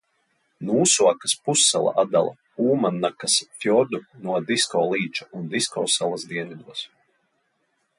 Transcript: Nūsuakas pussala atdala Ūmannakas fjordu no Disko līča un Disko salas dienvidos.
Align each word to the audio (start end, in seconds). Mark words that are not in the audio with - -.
Nūsuakas 0.69 1.35
pussala 1.49 1.91
atdala 2.05 2.33
Ūmannakas 2.71 3.37
fjordu 3.65 4.03
no 4.25 4.41
Disko 4.49 4.85
līča 4.95 5.33
un 5.41 5.49
Disko 5.57 5.89
salas 6.01 6.31
dienvidos. 6.35 6.87